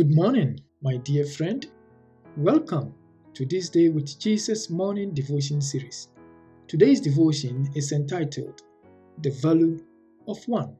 Good 0.00 0.14
morning, 0.14 0.58
my 0.80 0.96
dear 0.96 1.26
friend. 1.26 1.66
Welcome 2.38 2.94
to 3.34 3.44
this 3.44 3.68
Day 3.68 3.90
with 3.90 4.18
Jesus 4.18 4.70
morning 4.70 5.12
devotion 5.12 5.60
series. 5.60 6.08
Today's 6.68 7.02
devotion 7.02 7.68
is 7.74 7.92
entitled 7.92 8.62
The 9.18 9.28
Value 9.28 9.78
of 10.26 10.42
One. 10.48 10.74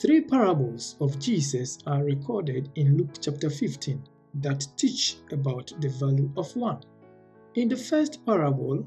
Three 0.00 0.22
parables 0.22 0.96
of 1.02 1.18
Jesus 1.18 1.80
are 1.86 2.02
recorded 2.02 2.70
in 2.76 2.96
Luke 2.96 3.10
chapter 3.20 3.50
15 3.50 4.02
that 4.40 4.68
teach 4.78 5.18
about 5.30 5.74
the 5.82 5.90
value 5.90 6.32
of 6.38 6.56
one. 6.56 6.80
In 7.56 7.68
the 7.68 7.76
first 7.76 8.24
parable, 8.24 8.86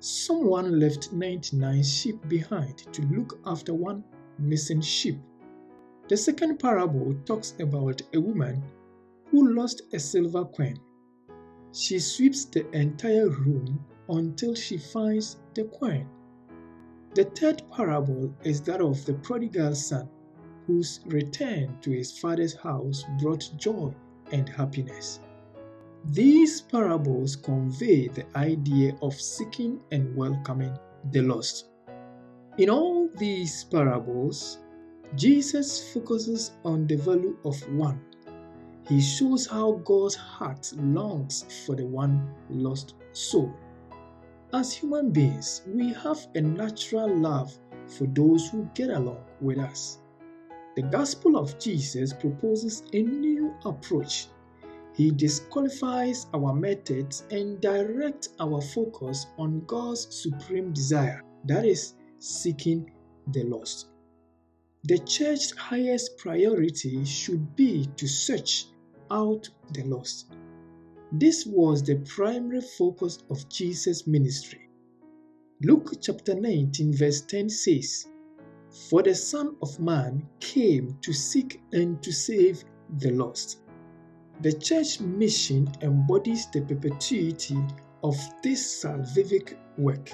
someone 0.00 0.78
left 0.78 1.10
99 1.10 1.82
sheep 1.82 2.28
behind 2.28 2.92
to 2.92 3.00
look 3.06 3.40
after 3.46 3.72
one 3.72 4.04
missing 4.38 4.82
sheep. 4.82 5.16
The 6.06 6.18
second 6.18 6.58
parable 6.58 7.14
talks 7.24 7.54
about 7.60 8.02
a 8.12 8.20
woman 8.20 8.62
who 9.30 9.54
lost 9.54 9.82
a 9.94 9.98
silver 9.98 10.44
coin. 10.44 10.78
She 11.72 11.98
sweeps 11.98 12.44
the 12.44 12.68
entire 12.76 13.30
room 13.30 13.82
until 14.10 14.54
she 14.54 14.76
finds 14.76 15.38
the 15.54 15.64
coin. 15.64 16.06
The 17.14 17.24
third 17.24 17.62
parable 17.74 18.34
is 18.44 18.60
that 18.62 18.82
of 18.82 19.02
the 19.06 19.14
prodigal 19.14 19.74
son, 19.74 20.10
whose 20.66 21.00
return 21.06 21.78
to 21.80 21.90
his 21.90 22.18
father's 22.18 22.54
house 22.54 23.04
brought 23.18 23.50
joy 23.56 23.94
and 24.30 24.46
happiness. 24.46 25.20
These 26.04 26.60
parables 26.60 27.34
convey 27.34 28.08
the 28.08 28.26
idea 28.36 28.94
of 29.00 29.14
seeking 29.14 29.80
and 29.90 30.14
welcoming 30.14 30.76
the 31.12 31.22
lost. 31.22 31.70
In 32.58 32.68
all 32.68 33.08
these 33.16 33.64
parables, 33.64 34.58
Jesus 35.16 35.92
focuses 35.92 36.52
on 36.64 36.88
the 36.88 36.96
value 36.96 37.36
of 37.44 37.56
one. 37.70 38.00
He 38.88 39.00
shows 39.00 39.46
how 39.46 39.72
God's 39.84 40.16
heart 40.16 40.72
longs 40.76 41.44
for 41.64 41.76
the 41.76 41.86
one 41.86 42.34
lost 42.50 42.94
soul. 43.12 43.54
As 44.52 44.74
human 44.74 45.10
beings, 45.10 45.62
we 45.68 45.92
have 45.92 46.26
a 46.34 46.40
natural 46.40 47.16
love 47.16 47.56
for 47.86 48.06
those 48.08 48.48
who 48.50 48.68
get 48.74 48.90
along 48.90 49.24
with 49.40 49.58
us. 49.58 49.98
The 50.74 50.82
gospel 50.82 51.36
of 51.36 51.58
Jesus 51.60 52.12
proposes 52.12 52.82
a 52.92 53.02
new 53.02 53.54
approach. 53.64 54.26
He 54.94 55.12
disqualifies 55.12 56.26
our 56.34 56.52
methods 56.52 57.24
and 57.30 57.60
directs 57.60 58.30
our 58.40 58.60
focus 58.60 59.26
on 59.38 59.64
God's 59.66 60.08
supreme 60.14 60.72
desire, 60.72 61.22
that 61.44 61.64
is, 61.64 61.94
seeking 62.18 62.90
the 63.28 63.44
lost. 63.44 63.93
The 64.86 64.98
church's 64.98 65.50
highest 65.52 66.18
priority 66.18 67.06
should 67.06 67.56
be 67.56 67.86
to 67.96 68.06
search 68.06 68.66
out 69.10 69.48
the 69.72 69.82
lost. 69.84 70.26
This 71.10 71.46
was 71.46 71.82
the 71.82 71.96
primary 72.00 72.60
focus 72.60 73.20
of 73.30 73.48
Jesus' 73.48 74.06
ministry. 74.06 74.68
Luke 75.62 75.94
chapter 76.02 76.34
19, 76.34 76.92
verse 76.92 77.22
10 77.22 77.48
says, 77.48 78.08
For 78.90 79.02
the 79.02 79.14
Son 79.14 79.56
of 79.62 79.80
Man 79.80 80.28
came 80.38 80.98
to 81.00 81.14
seek 81.14 81.62
and 81.72 82.02
to 82.02 82.12
save 82.12 82.62
the 82.98 83.12
lost. 83.12 83.60
The 84.42 84.52
church 84.52 85.00
mission 85.00 85.66
embodies 85.80 86.50
the 86.50 86.60
perpetuity 86.60 87.56
of 88.02 88.16
this 88.42 88.84
salvific 88.84 89.56
work. 89.78 90.10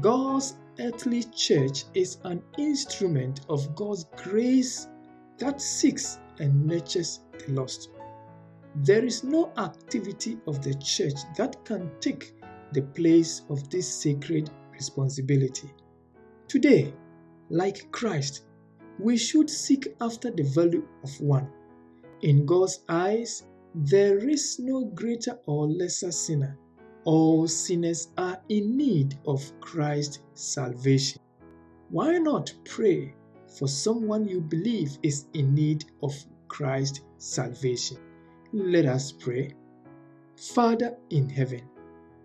God's 0.00 0.54
earthly 0.80 1.24
church 1.24 1.84
is 1.94 2.18
an 2.24 2.42
instrument 2.58 3.40
of 3.48 3.74
God's 3.74 4.04
grace 4.16 4.88
that 5.38 5.60
seeks 5.60 6.18
and 6.38 6.66
nurtures 6.66 7.20
the 7.38 7.52
lost. 7.52 7.90
There 8.76 9.04
is 9.04 9.22
no 9.22 9.52
activity 9.56 10.38
of 10.46 10.62
the 10.62 10.74
church 10.74 11.18
that 11.36 11.64
can 11.64 11.90
take 12.00 12.34
the 12.72 12.82
place 12.82 13.42
of 13.48 13.70
this 13.70 13.92
sacred 13.92 14.50
responsibility. 14.72 15.70
Today, 16.48 16.92
like 17.50 17.90
Christ, 17.92 18.44
we 18.98 19.16
should 19.16 19.48
seek 19.48 19.94
after 20.00 20.30
the 20.30 20.42
value 20.42 20.86
of 21.02 21.20
one. 21.20 21.48
In 22.22 22.46
God's 22.46 22.80
eyes, 22.88 23.44
there 23.74 24.28
is 24.28 24.58
no 24.58 24.84
greater 24.86 25.38
or 25.46 25.68
lesser 25.68 26.12
sinner 26.12 26.58
all 27.04 27.46
sinners 27.46 28.08
are 28.16 28.40
in 28.48 28.76
need 28.76 29.18
of 29.26 29.42
Christ's 29.60 30.20
salvation. 30.34 31.20
Why 31.90 32.18
not 32.18 32.52
pray 32.64 33.14
for 33.58 33.68
someone 33.68 34.26
you 34.26 34.40
believe 34.40 34.98
is 35.02 35.26
in 35.34 35.54
need 35.54 35.84
of 36.02 36.14
Christ's 36.48 37.02
salvation? 37.18 37.98
Let 38.52 38.86
us 38.86 39.12
pray. 39.12 39.52
Father 40.36 40.96
in 41.10 41.28
heaven, 41.28 41.62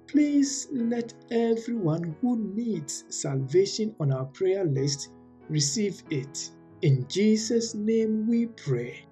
please 0.07 0.67
let 0.71 1.13
everyone 1.29 2.15
who 2.21 2.37
needs 2.55 3.03
salvation 3.09 3.95
on 3.99 4.11
our 4.11 4.25
prayer 4.25 4.63
list 4.63 5.09
receive 5.49 6.01
it. 6.09 6.51
In 6.81 7.05
Jesus' 7.07 7.75
name 7.75 8.27
we 8.27 8.47
pray. 8.47 9.05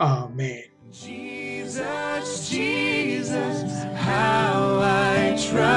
Amen. 0.00 0.64
Jesus, 0.90 2.48
Jesus, 2.48 2.85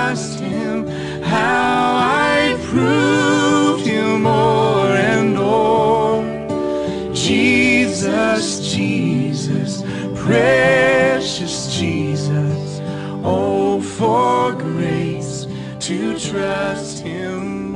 trust 0.10 0.40
him, 0.40 0.88
how 1.22 1.94
I 1.96 2.58
proved 2.64 3.86
him 3.86 4.24
more 4.24 4.88
and 4.88 5.36
more. 5.36 7.14
Jesus, 7.14 8.74
Jesus, 8.74 9.84
precious 10.16 11.78
Jesus, 11.78 12.82
oh, 13.24 13.80
for 13.82 14.54
grace 14.54 15.46
to 15.80 16.18
trust 16.18 17.04
him 17.04 17.69